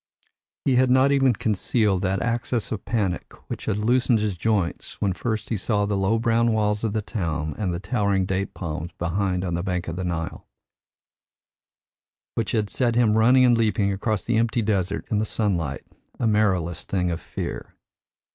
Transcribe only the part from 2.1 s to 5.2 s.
access of panic which had loosened his joints when